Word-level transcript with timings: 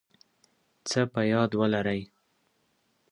څه 0.89 1.01
په 1.13 1.21
یاد 1.31 1.51
ولرئ 1.59 2.01